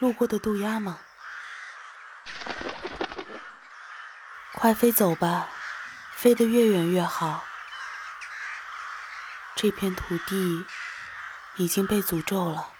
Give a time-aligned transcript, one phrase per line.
[0.00, 0.98] 路过的渡鸦吗？
[4.54, 5.48] 快飞走吧，
[6.16, 7.44] 飞得越远越好。
[9.54, 10.64] 这片土地
[11.56, 12.72] 已经被诅咒了。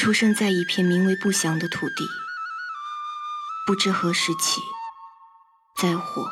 [0.00, 2.08] 出生在一片名为不祥的土地，
[3.66, 4.62] 不知何时起，
[5.76, 6.26] 灾祸、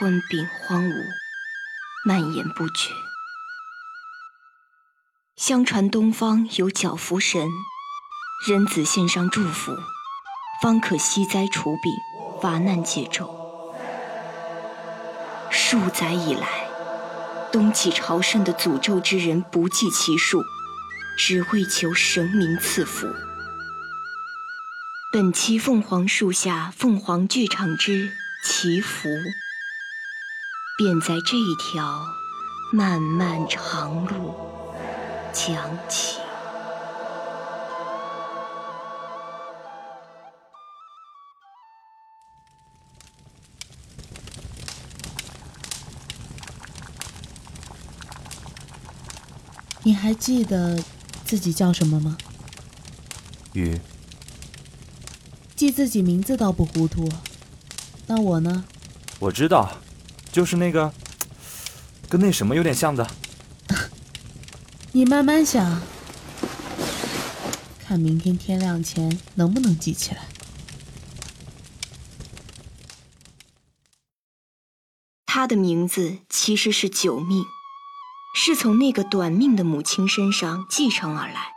[0.00, 1.04] 瘟病、荒芜
[2.06, 2.92] 蔓延不绝。
[5.34, 7.48] 相传东方有角福神，
[8.46, 9.76] 人子献上祝福，
[10.62, 11.92] 方可息灾除病、
[12.40, 13.28] 伐难解咒。
[15.50, 16.68] 数载以来，
[17.50, 20.40] 东起朝圣的诅咒之人不计其数。
[21.16, 23.06] 只为求神明赐福。
[25.12, 28.12] 本期凤凰树下凤凰剧场之
[28.44, 29.08] 祈福，
[30.76, 32.04] 便在这一条
[32.72, 34.34] 漫漫长路
[35.32, 36.18] 讲起。
[49.86, 50.82] 你还记得？
[51.24, 52.16] 自己叫什么吗？
[53.54, 53.80] 雨。
[55.56, 57.08] 记自己名字倒不糊涂，
[58.06, 58.64] 那我呢？
[59.20, 59.78] 我知道，
[60.32, 60.92] 就是那个，
[62.08, 63.08] 跟那什么有点像的。
[64.92, 65.80] 你慢慢想，
[67.78, 70.26] 看明天天亮前能不能记起来。
[75.24, 77.44] 他的名字其实是九命。
[78.46, 81.54] 是从那个短命的母亲身上继承而来，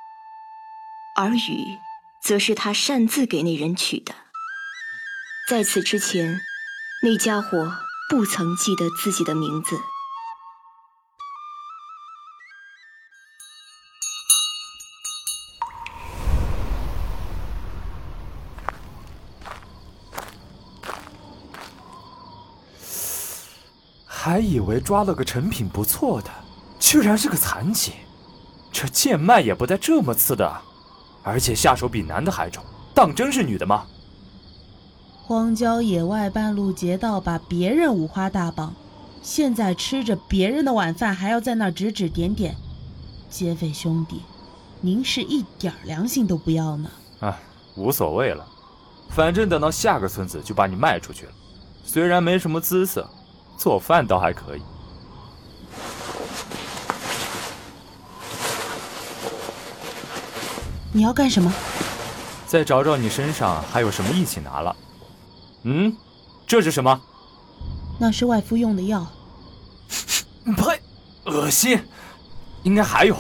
[1.18, 1.80] 而雨，
[2.24, 4.16] 则是他擅自给那人取的。
[5.50, 6.40] 在此之前，
[7.04, 7.76] 那家伙
[8.10, 9.78] 不曾记得自己的名字。
[24.06, 26.47] 还以为抓了个成品不错的。
[26.80, 27.94] 居然是个残疾，
[28.72, 30.62] 这贱卖也不带这么次的，
[31.24, 33.86] 而且下手比男的还重，当真是女的吗？
[35.26, 38.74] 荒郊野外半路劫道，把别人五花大绑，
[39.22, 42.56] 现在吃着别人的晚饭，还要在那指指点点，
[43.30, 44.22] 劫匪兄弟，
[44.80, 46.90] 您是一点良心都不要呢？
[47.20, 47.38] 啊，
[47.76, 48.48] 无所谓了，
[49.10, 51.32] 反正等到下个村子就把你卖出去了。
[51.84, 53.10] 虽然没什么姿色，
[53.58, 54.62] 做饭倒还可以。
[60.98, 61.54] 你要干什么？
[62.48, 64.76] 再找找你身上还有什么一起拿了。
[65.62, 65.96] 嗯，
[66.48, 67.00] 这是什么？
[68.00, 69.06] 那是外敷用的药。
[70.58, 70.82] 呸！
[71.26, 71.80] 恶心！
[72.64, 73.16] 应该还有。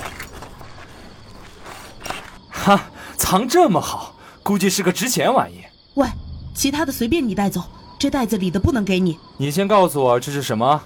[2.50, 2.86] 哈，
[3.16, 5.64] 藏这么好，估计是个值钱玩意。
[5.94, 6.08] 喂，
[6.56, 7.62] 其他的随便你带走，
[8.00, 9.20] 这袋子里的不能给你。
[9.38, 10.82] 你先告诉我这是什么？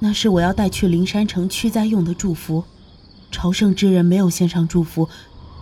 [0.00, 2.62] 那是我要带去灵山城驱灾用的祝福。
[3.30, 5.08] 朝圣之人没有献上祝福，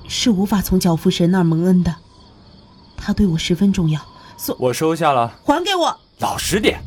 [0.09, 1.97] 是无法从脚夫神那儿蒙恩的。
[2.97, 4.01] 他对我十分重要，
[4.37, 5.39] 所我收下了。
[5.45, 6.01] 还给我！
[6.19, 6.83] 老实点，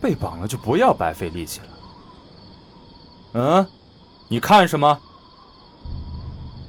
[0.00, 1.66] 被绑了就不要白费力气了。
[3.32, 3.66] 嗯，
[4.28, 5.00] 你看什么？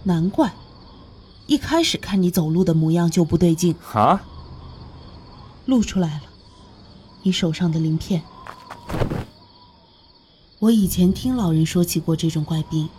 [0.03, 0.53] 难怪，
[1.47, 3.75] 一开始看你走路的模样就不对劲。
[3.93, 4.21] 啊？
[5.65, 6.23] 露出来了，
[7.23, 8.23] 你手上的鳞片。
[10.59, 12.89] 我以前听老人说起过这种怪病。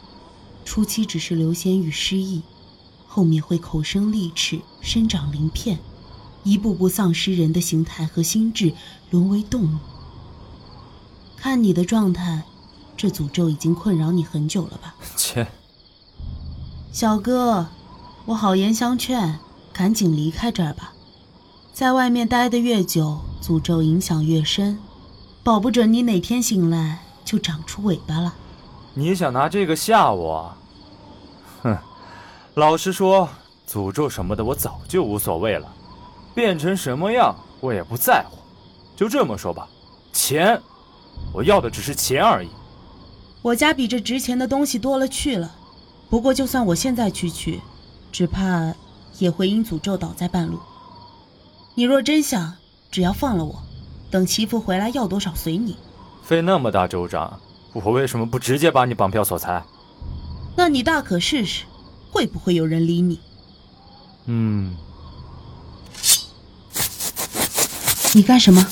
[0.64, 2.42] 初期只是流涎与失忆，
[3.06, 5.78] 后面会口生利齿、生长鳞片，
[6.44, 8.74] 一步步丧失人的形态和心智，
[9.10, 9.78] 沦为动物。
[11.36, 12.44] 看你的状态，
[12.96, 14.94] 这诅咒已经困扰你很久了吧？
[15.16, 15.48] 切，
[16.92, 17.68] 小哥，
[18.26, 19.38] 我好言相劝，
[19.72, 20.94] 赶紧离开这儿吧。
[21.72, 24.78] 在外面待得越久，诅咒影响越深，
[25.42, 28.34] 保不准你哪天醒来就长出尾巴了。
[28.94, 30.52] 你想拿这个吓我？
[31.62, 31.76] 哼！
[32.54, 33.28] 老实说，
[33.66, 35.66] 诅咒什么的我早就无所谓了，
[36.34, 38.36] 变成什么样我也不在乎。
[38.94, 39.66] 就这么说吧，
[40.12, 40.60] 钱，
[41.32, 42.48] 我要的只是钱而已。
[43.40, 45.50] 我家比这值钱的东西多了去了，
[46.10, 47.60] 不过就算我现在去取，
[48.12, 48.74] 只怕
[49.18, 50.58] 也会因诅咒倒在半路。
[51.74, 52.52] 你若真想，
[52.90, 53.62] 只要放了我，
[54.10, 55.78] 等媳妇回来要多少随你。
[56.22, 57.40] 费那么大周章。
[57.72, 59.62] 我为什么不直接把你绑票索财？
[60.56, 61.64] 那你大可试试，
[62.10, 63.20] 会不会有人理你？
[64.26, 64.76] 嗯，
[68.14, 68.62] 你干什么？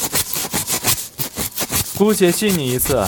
[1.96, 3.02] 姑且信你一次，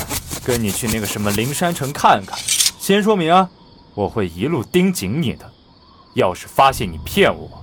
[0.44, 2.38] 跟你去那个什么灵山城看看。
[2.78, 3.48] 先说明啊，
[3.94, 5.50] 我会一路盯紧你的。
[6.14, 7.62] 要是发现你骗我，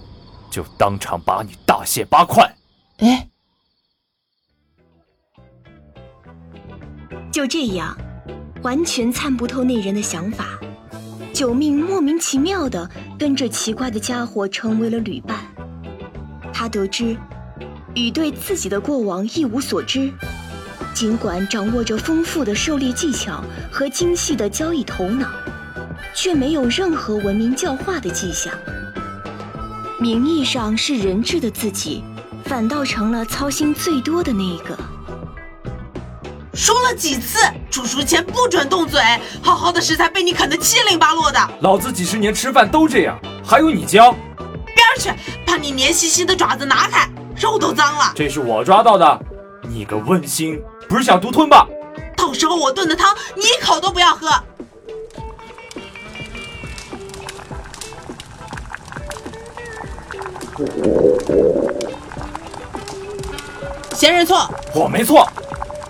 [0.50, 2.56] 就当场把你大卸八块。
[2.98, 3.28] 哎，
[7.32, 7.96] 就这样，
[8.62, 10.60] 完全参不透那人的想法。
[11.34, 15.38] 九命莫名其妙的跟这奇怪的家伙成为了旅伴。
[16.52, 17.16] 他得知
[17.96, 20.12] 禹对自己的过往一无所知，
[20.94, 23.42] 尽管掌握着丰富的狩猎技巧
[23.72, 25.30] 和精细的交易头脑，
[26.14, 28.54] 却没有任何文明教化的迹象。
[30.02, 32.04] 名义上是人质的自己，
[32.44, 34.78] 反倒成了操心最多的那一个。
[36.60, 37.40] 说了几次，
[37.72, 39.02] 煮熟前不准动嘴。
[39.42, 41.40] 好好的食材被你啃得七零八落的。
[41.62, 44.14] 老子几十年吃饭都这样，还用你教？
[44.76, 45.10] 边去，
[45.46, 48.12] 把你黏兮兮的爪子拿开，肉都脏了。
[48.14, 49.20] 这是我抓到的，
[49.70, 51.66] 你个问心，不是想独吞吧？
[52.18, 54.30] 到时候我炖的汤，你一口都不要喝。
[63.94, 65.26] 先认错，我没错。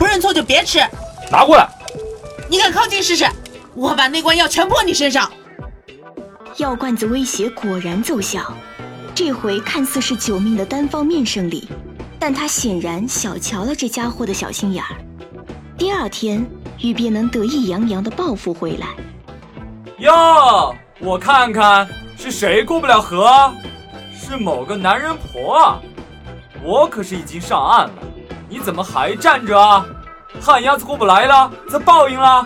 [0.10, 0.80] 不认错就别吃，
[1.32, 1.70] 拿过来。
[2.50, 3.30] 你敢靠近试试？
[3.76, 5.32] 我把那罐药全泼你身上。
[6.58, 8.42] 药罐子威胁果然奏效，
[9.14, 11.70] 这回看似是九命的单方面胜利，
[12.18, 14.98] 但他显然小瞧了这家伙的小心眼儿。
[15.78, 16.44] 第二天，
[16.80, 18.88] 玉便能得意洋洋的报复回来。
[20.00, 23.54] 哟，我看看是谁过不了河？
[24.20, 25.80] 是某个男人婆啊！
[26.64, 27.94] 我可是已经上岸了。
[28.52, 29.86] 你怎么还站着啊？
[30.42, 32.46] 旱鸭子过不来了，遭报应了。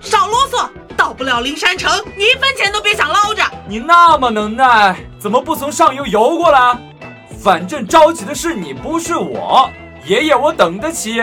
[0.00, 3.42] 少啰嗦，到不了灵山城，你一分钱都别想捞着。
[3.66, 6.78] 你那么能耐，怎么不从上游游过来？
[7.38, 9.70] 反正着急的是你，不是我。
[10.04, 11.20] 爷爷，我等得起。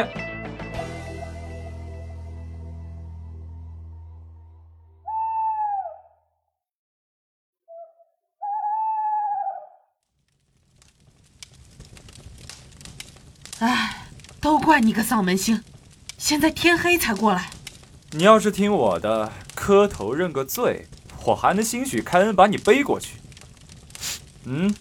[13.60, 14.00] 唉。
[14.42, 15.64] 都怪你个丧门星！
[16.24, 17.50] 现在天黑才过来。
[18.12, 20.88] 你要是听我的，磕头认个罪，
[21.26, 23.18] 我还能兴许开恩把你背过去。
[24.46, 24.74] 嗯？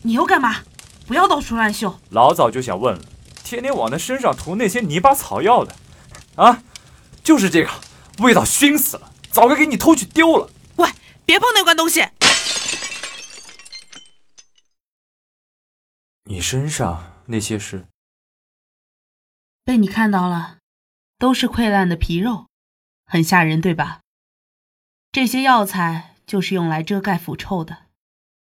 [0.00, 0.62] 你又干嘛？
[1.06, 2.00] 不要到处乱嗅！
[2.08, 3.04] 老早就想问了，
[3.44, 5.76] 天天往他身上涂那些泥巴草药的，
[6.36, 6.62] 啊，
[7.22, 7.70] 就是这个，
[8.20, 10.48] 味道熏死了，早该给你偷去丢了。
[10.76, 10.88] 喂，
[11.26, 12.08] 别碰那罐东西！
[16.24, 17.84] 你身上那些是
[19.64, 20.58] 被你看到了，
[21.18, 22.48] 都是溃烂的皮肉，
[23.06, 24.00] 很吓人，对吧？
[25.12, 27.86] 这些药材就是用来遮盖腐臭的。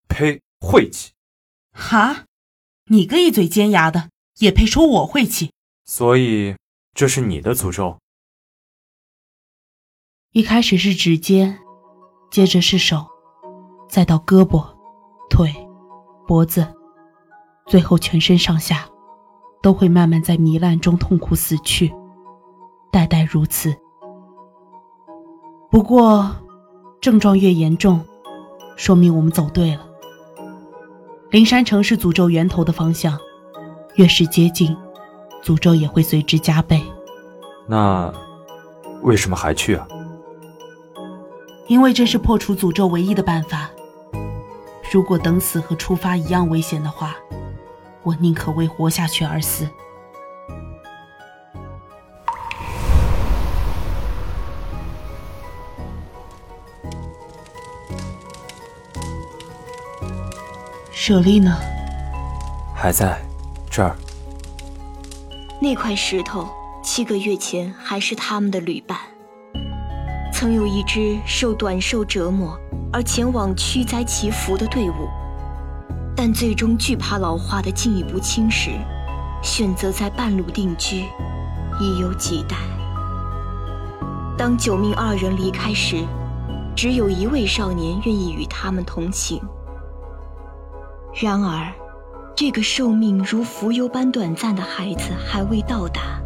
[0.08, 0.42] 呸！
[0.60, 1.12] 晦气！
[1.72, 2.26] 哈！
[2.86, 5.52] 你个一嘴尖牙的，也配说我晦气？
[5.86, 6.56] 所以
[6.94, 8.00] 这是你的诅咒。
[10.32, 11.60] 一开始是指尖，
[12.32, 13.08] 接着是手，
[13.90, 14.76] 再到胳膊、
[15.30, 15.54] 腿、
[16.28, 16.74] 脖子。
[17.68, 18.90] 最后，全身上下
[19.64, 21.92] 都会慢慢在糜烂中痛苦死去，
[22.92, 23.74] 代代如此。
[25.72, 26.30] 不过，
[27.00, 28.02] 症状越严重，
[28.76, 29.88] 说明我们走对了。
[31.32, 33.18] 灵山城是诅咒源头的方向，
[33.96, 34.76] 越是接近，
[35.42, 36.84] 诅咒也会随之加倍。
[37.66, 38.14] 那
[39.02, 39.88] 为什么还去啊？
[41.68, 43.70] 因为这是破除诅咒唯一的办法。
[44.92, 47.16] 如果等死和出发一样危险的话，
[48.04, 49.68] 我宁可为活下去而死。
[60.92, 61.58] 舍利呢？
[62.74, 63.22] 还在
[63.70, 63.96] 这儿。
[65.62, 66.48] 那块石头
[66.82, 68.98] 七个月前还是他们的旅伴，
[70.34, 72.58] 曾有一支受短寿折磨
[72.92, 75.23] 而前往驱灾祈福的队伍。
[76.26, 78.80] 但最终惧怕老化的进一步侵蚀，
[79.44, 81.04] 选择在半路定居，
[81.82, 82.56] 已有几代。
[84.38, 86.02] 当九命二人离开时，
[86.78, 89.38] 只有一位少年愿意与他们同行。
[91.14, 91.70] 然而，
[92.34, 96.22] 这个寿命如浮游般短暂的孩子还未到达，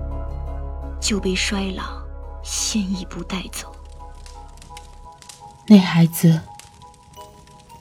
[1.01, 1.83] 就被衰老
[2.43, 3.71] 先一步带走。
[5.65, 6.39] 那孩子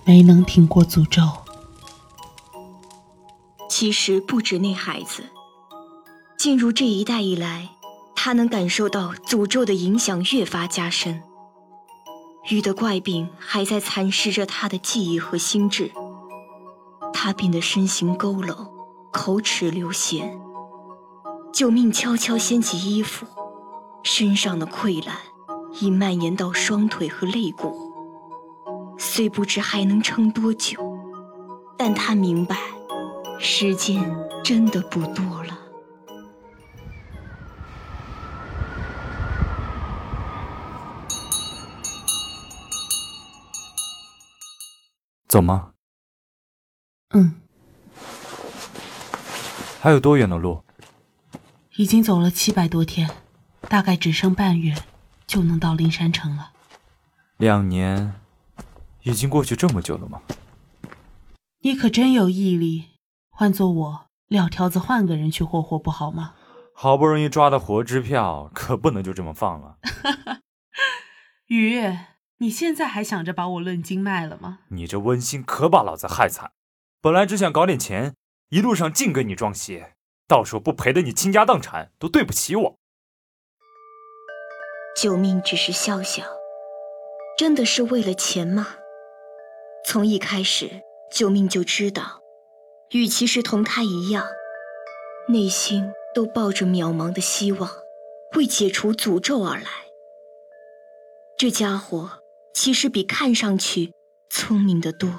[0.05, 1.23] 没能挺过诅咒。
[3.69, 5.25] 其实不止那孩子，
[6.39, 7.71] 进入这一代以来，
[8.15, 11.23] 他能感受到诅咒的影响越发加深。
[12.49, 15.91] 雨的怪病还在蚕食着他的记忆和心智，
[17.13, 18.69] 他变得身形佝偻，
[19.11, 20.31] 口齿流涎。
[21.53, 23.27] 救命悄悄掀起衣服，
[24.03, 25.17] 身上的溃烂
[25.81, 27.75] 已蔓延到双腿和肋骨。
[28.99, 30.79] 虽不知还能撑多久，
[31.77, 32.57] 但他明白，
[33.39, 34.03] 时间
[34.45, 35.59] 真的不多了。
[45.29, 45.73] 走吗？
[47.11, 47.41] 嗯，
[49.81, 50.63] 还有多远的路？
[51.77, 53.11] 已经走了七百多天，
[53.69, 54.75] 大概只剩半月，
[55.27, 56.53] 就能到灵山城了。
[57.37, 58.15] 两年，
[59.03, 60.23] 已经过去这么久了吗？
[61.61, 62.96] 你可真有毅力，
[63.39, 66.33] 换做我，撂挑子换个人去霍霍不好吗？
[66.73, 69.77] 好不容易抓的活支票，可不能就这么放了。
[71.49, 71.83] 雨，
[72.39, 74.61] 你现在还想着把我论斤卖了吗？
[74.69, 76.53] 你这温馨可把老子害惨，
[77.03, 78.15] 本来只想搞点钱，
[78.49, 79.93] 一路上净给你装鞋，
[80.27, 82.79] 到时候不赔得你倾家荡产，都对不起我。
[84.99, 86.25] 救命只是笑笑，
[87.37, 88.67] 真的是为了钱吗？
[89.85, 90.81] 从一开始，
[91.13, 92.23] 救命就知道，
[92.91, 94.25] 与其是同他一样，
[95.29, 97.69] 内心都抱着渺茫的希望，
[98.37, 99.67] 为解除诅咒而来。
[101.37, 102.23] 这家伙
[102.55, 103.93] 其实比看上去
[104.31, 105.11] 聪明的多。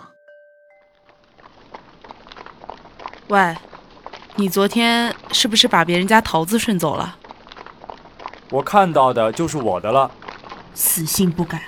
[3.27, 3.57] 喂，
[4.35, 7.17] 你昨天是不是把别人家桃子顺走了？
[8.49, 10.09] 我看到的就是我的了。
[10.73, 11.67] 死性不改。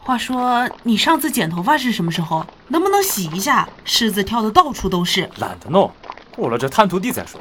[0.00, 2.46] 话说，你上次剪头发是什么时候？
[2.68, 3.68] 能不能洗一下？
[3.84, 5.28] 虱子跳的到处都是。
[5.38, 5.90] 懒得弄，
[6.36, 7.40] 过了这滩涂地再说。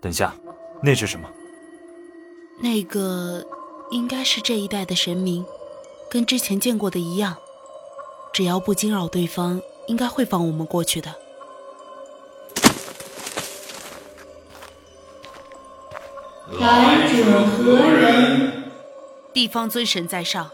[0.00, 0.34] 等下，
[0.82, 1.28] 那是什么？
[2.58, 3.44] 那个
[3.90, 5.44] 应该是这一带的神明，
[6.10, 7.36] 跟之前见过的一样，
[8.32, 11.14] 只要不惊扰对方，应该会放我们过去的。
[16.60, 18.70] 来者何人？
[19.32, 20.50] 地方尊神在上，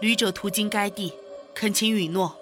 [0.00, 1.12] 旅者途经该地，
[1.54, 2.34] 恳请允诺。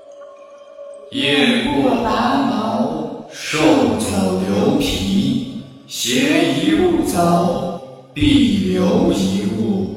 [1.11, 3.59] 雁过拔毛，兽
[3.99, 7.81] 走留皮，携一物走，
[8.15, 9.91] 必留一物。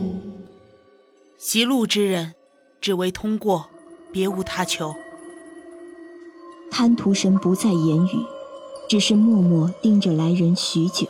[1.37, 2.33] 习路之人，
[2.81, 3.67] 只为通过，
[4.11, 4.95] 别无他求。
[6.71, 8.25] 贪图神不再言语，
[8.89, 11.05] 只是默默盯着来人许久，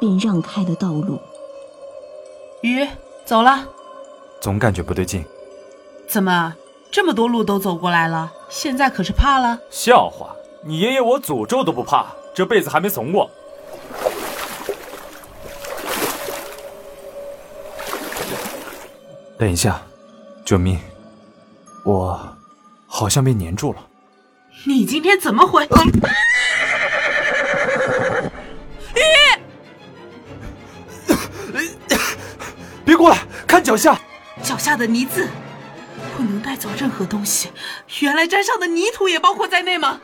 [0.00, 1.18] 便让开了道路。
[2.62, 2.86] 雨，
[3.26, 3.68] 走了。
[4.40, 5.22] 总感觉不对劲。
[6.08, 6.54] 怎么
[6.90, 8.32] 这么多路都走过来了？
[8.48, 9.58] 现在可是怕了？
[9.70, 10.34] 笑话，
[10.64, 13.30] 你爷爷我诅咒都不怕，这辈子还没怂过。
[19.38, 19.82] 等一下，
[20.44, 20.80] 救命！
[21.84, 22.36] 我
[22.86, 23.78] 好像被粘住了。
[24.64, 25.68] 你今天怎么回？
[32.84, 34.00] 别过来，看脚下，
[34.42, 35.28] 脚下的泥渍，
[36.16, 37.50] 不能带走任何东西。
[38.00, 40.00] 原来沾上的泥土也包括在内吗？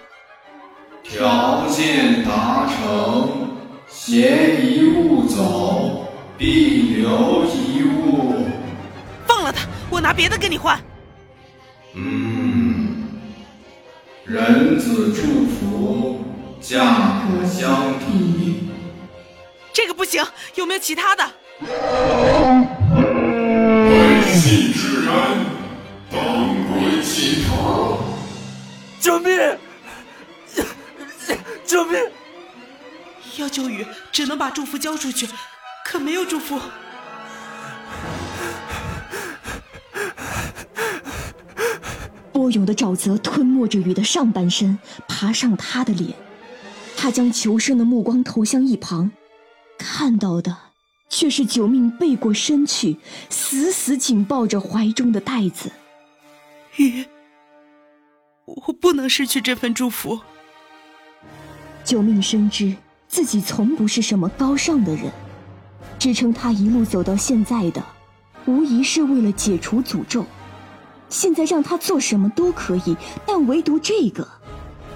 [1.02, 3.56] 条件达成，
[3.88, 8.46] 携一物走，必留一物。
[9.26, 10.78] 放了他，我拿别的跟你换。
[11.94, 13.04] 嗯，
[14.24, 16.20] 人字祝福，
[16.60, 18.68] 价可相抵。
[19.72, 20.22] 这个不行，
[20.54, 21.24] 有没有其他的？
[29.12, 29.58] 救命！
[31.66, 32.00] 救命！
[33.36, 35.28] 要救雨，只能把祝福交出去，
[35.84, 36.58] 可没有祝福。
[42.32, 46.14] 波涌的沼泽吞没着雨的上半身，爬上他的脸。
[46.96, 49.10] 他将求生的目光投向一旁，
[49.76, 50.56] 看到的
[51.10, 52.96] 却是九命背过身去，
[53.28, 55.70] 死死紧抱着怀中的袋子。
[56.76, 57.04] 雨，
[58.66, 60.20] 我不能失去这份祝福。
[61.84, 62.76] 九命深知
[63.08, 65.10] 自己从不是什么高尚的人，
[65.98, 67.84] 支撑他一路走到现在的，
[68.46, 70.24] 无疑是为了解除诅咒。
[71.08, 74.26] 现在让他做什么都可以，但唯独这个，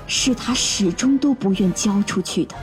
[0.07, 2.55] 是他始终都不愿交出去的。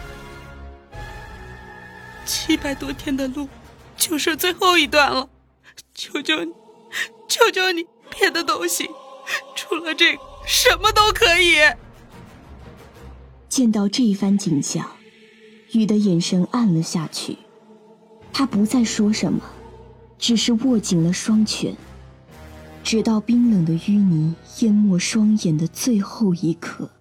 [2.25, 3.47] 七百多天的路，
[3.95, 5.29] 就剩最后一段了，
[5.93, 6.51] 求求你，
[7.27, 8.89] 求求你，别的东西，
[9.55, 11.57] 除了这个，什么都可以。
[13.49, 14.97] 见到这一番景象，
[15.73, 17.37] 雨的眼神暗了下去。
[18.31, 19.41] 他不再说什么，
[20.17, 21.75] 只是握紧了双拳，
[22.83, 26.91] 直到冰冷的淤泥淹没双眼的最后一刻。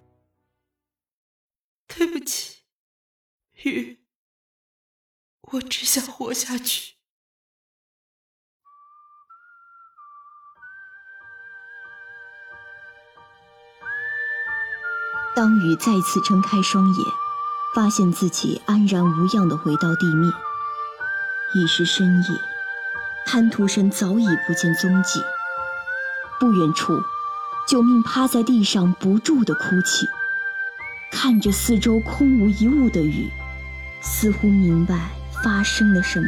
[1.87, 2.61] 对不起，
[3.63, 3.99] 雨，
[5.53, 6.92] 我只想活下去。
[15.35, 17.05] 当雨再次睁开双眼，
[17.73, 20.31] 发现自己安然无恙的回到地面，
[21.55, 22.39] 已是深夜，
[23.25, 25.19] 贪图神早已不见踪迹。
[26.39, 27.01] 不远处，
[27.67, 30.07] 九命趴在地上不住的哭泣，
[31.11, 33.31] 看着四周空无一物的雨，
[34.01, 35.09] 似乎明白
[35.43, 36.27] 发生了什么。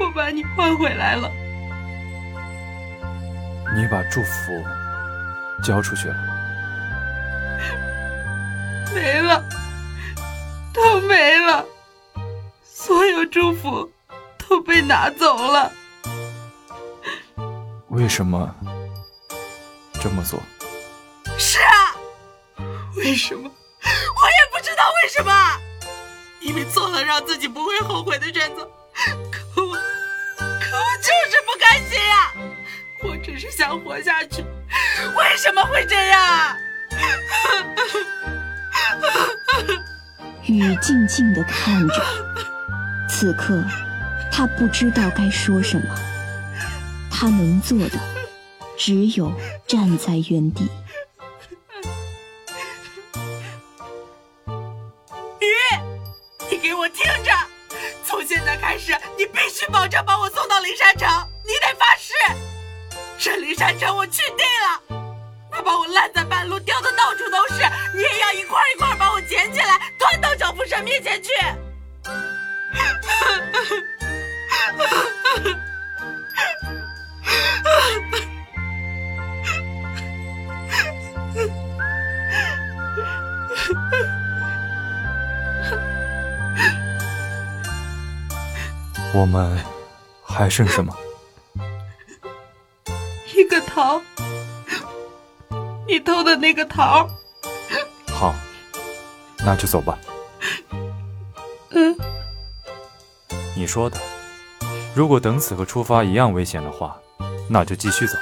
[0.00, 1.30] 我把你换回来了。
[3.76, 4.64] 你把祝福
[5.62, 6.16] 交出去了，
[8.94, 9.44] 没了，
[10.72, 11.62] 都没了，
[12.64, 13.92] 所有祝福
[14.38, 15.70] 都被拿走了。
[17.88, 18.54] 为什么
[20.00, 20.42] 这么做？
[21.36, 21.94] 是啊，
[22.96, 23.42] 为什么？
[23.42, 25.30] 我也不知道为什么。
[26.40, 28.64] 因为做了让自己不会后悔的选择，
[29.30, 29.74] 可我，
[30.38, 32.32] 可我就是不甘心呀。
[33.02, 36.56] 我只是想活下去，为什么会这样？
[40.44, 41.94] 雨静静的看着，
[43.08, 43.62] 此刻
[44.32, 45.94] 他不知道该说什么，
[47.10, 47.98] 他能做的
[48.76, 49.32] 只有
[49.66, 50.70] 站在原地。
[55.40, 55.46] 雨，
[56.48, 57.32] 你给我听着，
[58.04, 61.08] 从现在开始，你必须保证把我送到灵山城，
[61.44, 62.14] 你得发誓。
[63.18, 65.00] 这灵山城我去定了，
[65.50, 67.62] 他把我烂在半路，掉的到处都是，
[67.94, 71.30] 你也要一块一块把我捡起来，端到小福生面前去。
[89.14, 89.58] 我们
[90.22, 90.94] 还剩什么？
[96.06, 97.08] 偷的那个桃。
[98.06, 98.32] 好，
[99.44, 99.98] 那就走吧。
[101.70, 101.94] 嗯，
[103.56, 103.98] 你说的，
[104.94, 106.96] 如果等死和出发一样危险的话，
[107.50, 108.16] 那就继续走。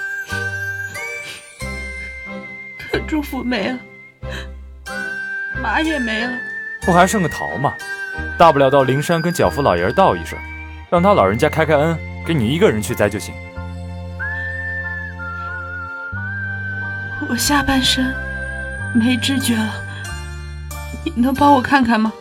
[2.90, 3.79] 可祝福没了，
[5.62, 6.33] 马也没了，
[6.87, 7.75] 不还剩个桃吗？
[8.38, 10.38] 大不了到灵山跟脚夫老爷道一声，
[10.90, 13.35] 让他老人家开开恩，给你一个人去栽就行。
[17.31, 18.14] 我下半身
[18.94, 19.74] 没知觉了，
[21.05, 22.12] 你能帮我看看吗？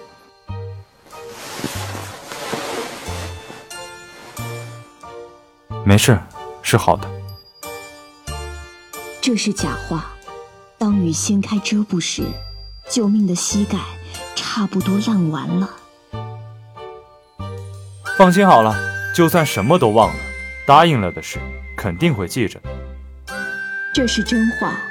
[5.85, 6.17] 没事，
[6.61, 7.09] 是好的。
[9.21, 10.09] 这是假话。
[10.77, 12.23] 当雨掀开遮布时，
[12.89, 13.77] 救命的膝盖
[14.35, 15.69] 差不多烂完了。
[18.17, 18.75] 放心好了，
[19.15, 20.15] 就算什么都忘了，
[20.65, 21.39] 答应了的事
[21.77, 22.59] 肯定会记着。
[23.93, 24.81] 这是真话。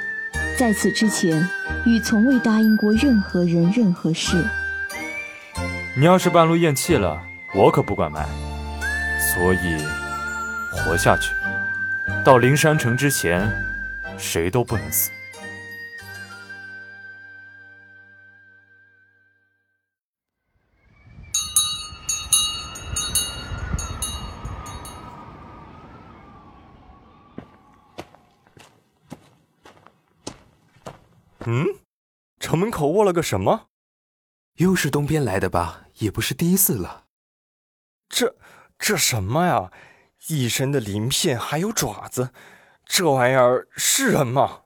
[0.57, 1.45] 在此之前，
[1.85, 4.41] 雨从未答应过任何人任何事。
[5.97, 7.21] 你要是半路咽气了，
[7.53, 8.25] 我可不管埋。
[9.33, 9.77] 所以，
[10.71, 11.33] 活下去，
[12.23, 13.51] 到灵山城之前，
[14.17, 15.11] 谁都不能死。
[32.53, 33.69] 城门口卧了个什么？
[34.57, 35.87] 又是东边来的吧？
[35.95, 37.05] 也不是第一次了。
[38.07, 38.35] 这
[38.77, 39.71] 这什么呀？
[40.27, 42.29] 一身的鳞片，还有爪子，
[42.85, 44.65] 这玩意儿是人吗？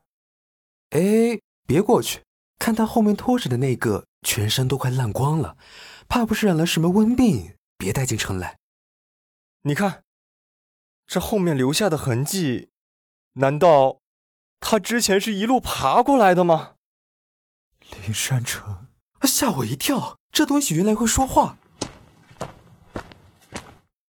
[0.90, 2.26] 哎，别过去，
[2.60, 5.56] 看他后面拖着的那个，全身都快烂光了，
[6.10, 8.58] 怕不是染了什么瘟病，别带进城来。
[9.62, 10.04] 你看，
[11.06, 12.70] 这后面留下的痕迹，
[13.36, 14.02] 难道
[14.60, 16.74] 他之前是一路爬过来的吗？
[17.92, 18.88] 灵山城，
[19.24, 20.18] 吓我一跳！
[20.32, 21.58] 这东西原来会说话。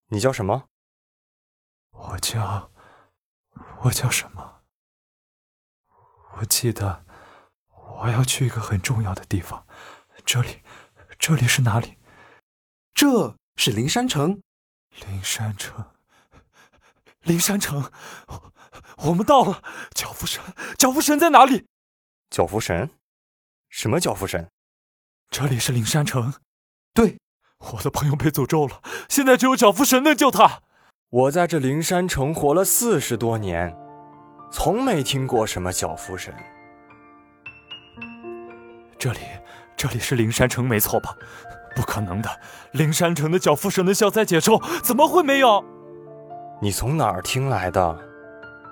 [0.09, 0.69] 你叫什么？
[1.91, 2.71] 我叫……
[3.83, 4.63] 我叫什么？
[6.37, 7.05] 我记得
[8.01, 9.67] 我要去一个很重要的地方。
[10.25, 10.63] 这里，
[11.19, 11.99] 这里是哪里？
[12.95, 14.43] 这是灵山城。
[15.07, 15.95] 灵山城，
[17.21, 17.93] 灵山城，
[18.97, 19.63] 我们到了。
[19.95, 20.43] 脚夫神，
[20.77, 21.69] 脚夫神在哪里？
[22.31, 22.91] 脚夫神？
[23.69, 24.49] 什么脚夫神？
[25.31, 26.33] 这里是灵山城。
[26.95, 27.19] 对，
[27.73, 30.61] 我的朋友被诅咒了，现在只有角父神能救他。
[31.11, 33.75] 我在这灵山城活了四十多年，
[34.51, 36.35] 从没听过什么角父神。
[38.99, 39.21] 这里，
[39.77, 41.15] 这里是灵山城没错吧？
[41.77, 42.41] 不可能的，
[42.73, 45.65] 灵山城的角父神能消灾解咒，怎么会没有？
[46.61, 47.99] 你从哪儿听来的？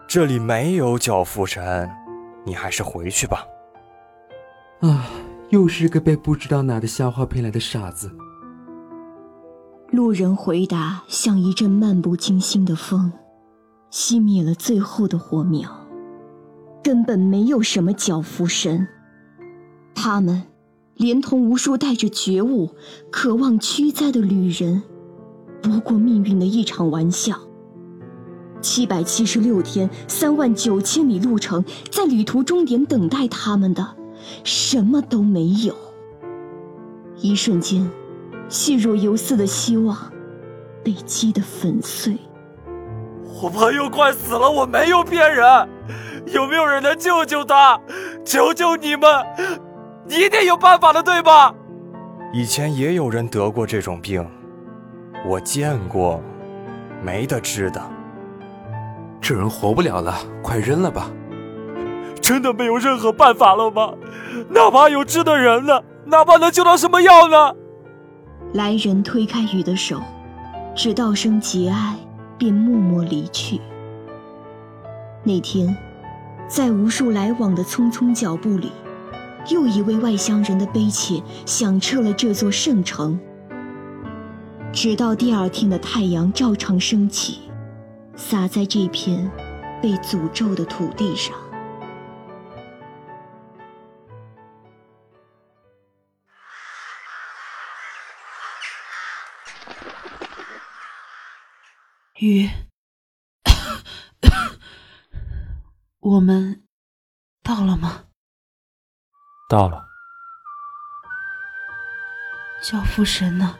[0.09, 1.89] 这里没有角父神，
[2.45, 3.47] 你还是回去吧。
[4.81, 5.07] 啊，
[5.51, 8.11] 又是个被不知道哪的瞎话骗来的傻子。
[9.91, 13.13] 路人回答像一阵漫不经心的风，
[13.91, 15.71] 熄灭了最后的火苗。
[16.83, 18.87] 根本没有什么角父神，
[19.95, 20.43] 他们
[20.95, 22.71] 连同无数带着觉悟、
[23.11, 24.83] 渴望驱灾的旅人，
[25.63, 27.37] 不过命运的一场玩笑。
[28.61, 33.97] 七百七十六天，三万九千里路程，在旅途终点等待他们的，
[34.45, 35.75] 什么都没有。
[37.17, 37.89] 一瞬间，
[38.49, 39.97] 细若游丝的希望
[40.85, 42.17] 被击得粉碎。
[43.43, 45.45] 我朋友快死了，我没有骗人。
[46.27, 47.81] 有没有人能救救他？
[48.25, 49.09] 求求你们，
[50.09, 51.55] 一定有办法的，对吧？
[52.33, 54.27] 以前也有人得过这种病，
[55.27, 56.21] 我见过，
[57.03, 57.81] 没得治的。
[59.21, 61.11] 这人活不了了，快扔了吧！
[62.27, 63.93] 真的没有任何办法了吗？
[64.51, 65.81] 哪怕有治的人呢？
[66.07, 67.55] 哪怕能救到什么药呢？
[68.53, 70.03] 来人推开雨的手，
[70.75, 71.95] 只道声节哀，
[72.37, 73.61] 便默默离去。
[75.23, 75.77] 那天，
[76.49, 78.73] 在无数来往的匆匆脚步里，
[79.49, 83.17] 又一位外乡人的悲切响彻了这座圣城。
[84.73, 87.43] 直到第二天的太阳照常升起。
[88.17, 89.31] 洒在这片
[89.81, 91.33] 被诅咒的土地上。
[102.27, 102.51] 雨，
[106.01, 106.67] 我们
[107.41, 108.07] 到了吗？
[109.49, 109.87] 到了。
[112.65, 113.57] 教父神呢？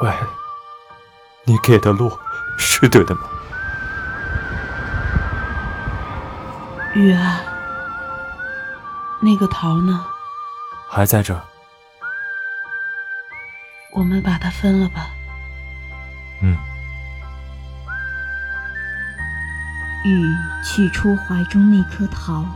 [0.00, 0.14] 喂，
[1.44, 2.16] 你给的路
[2.56, 3.22] 是对的吗？
[6.94, 7.40] 雨啊，
[9.20, 10.06] 那个桃呢？
[10.88, 11.49] 还在这。
[13.92, 15.10] 我们把它分了吧。
[16.42, 16.56] 嗯。
[20.04, 22.46] 雨取出怀中那颗桃，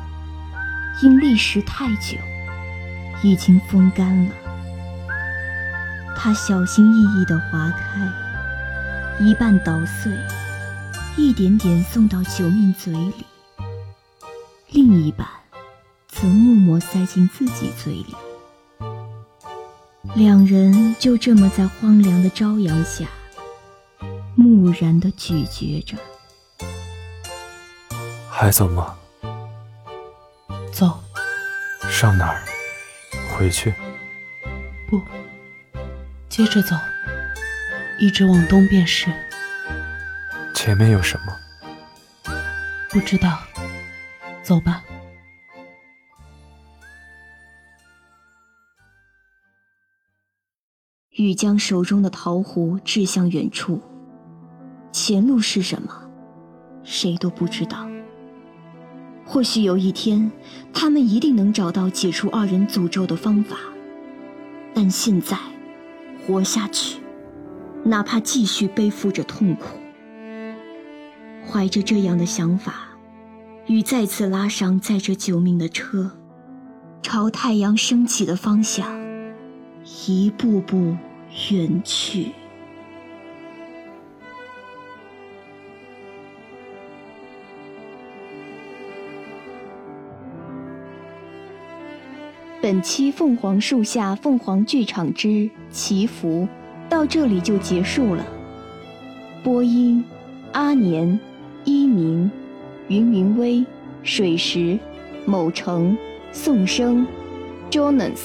[1.02, 2.16] 因历时太久，
[3.22, 4.32] 已经风干了。
[6.16, 8.00] 他小心翼翼地划开，
[9.20, 10.10] 一半捣碎，
[11.18, 13.26] 一点点送到九命嘴里；
[14.70, 15.28] 另一半
[16.08, 18.14] 则默默塞进自己嘴里。
[20.14, 23.04] 两人就这么在荒凉的朝阳下，
[24.36, 25.96] 木然的咀嚼着。
[28.30, 28.96] 还走吗？
[30.72, 31.02] 走。
[31.90, 32.44] 上哪儿？
[33.28, 33.74] 回去。
[34.88, 35.02] 不。
[36.28, 36.76] 接着走，
[37.98, 39.12] 一直往东便是。
[40.54, 42.34] 前面有什么？
[42.88, 43.40] 不知道。
[44.44, 44.84] 走吧。
[51.24, 53.80] 雨将手中的桃壶掷向远处。
[54.92, 55.88] 前路是什么？
[56.82, 57.88] 谁都不知道。
[59.24, 60.30] 或许有一天，
[60.74, 63.56] 他们一定能找到解除二人诅咒的方法。
[64.74, 65.38] 但现在。
[66.26, 67.02] 活下去，
[67.84, 69.78] 哪怕继续背负着痛苦。
[71.46, 72.88] 怀着这样的想法，
[73.66, 76.12] 雨再次拉上载着救命的车，
[77.02, 78.88] 朝太阳升起的方向
[80.06, 80.96] 一步步
[81.34, 82.28] 远去。
[92.62, 96.48] 本期《凤凰树下凤凰剧场之祈福》
[96.88, 98.24] 到这里就结束了。
[99.42, 100.02] 播音：
[100.52, 101.18] 阿年、
[101.64, 102.30] 一鸣、
[102.88, 103.66] 云云微、
[104.02, 104.78] 水石、
[105.26, 105.94] 某成、
[106.32, 107.06] 宋生、
[107.70, 108.20] Jonas，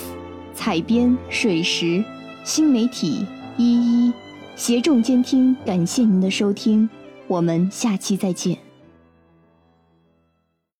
[0.53, 2.01] 采编：水石，
[2.43, 3.25] 新媒体：
[3.57, 4.13] 一一，
[4.55, 5.55] 协众监听。
[5.65, 6.89] 感谢您的收听，
[7.27, 8.68] 我们下期再见。